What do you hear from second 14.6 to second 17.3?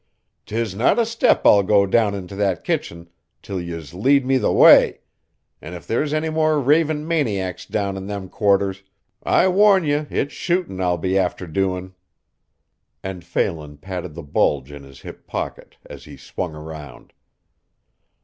in his hip pocket as he swung around.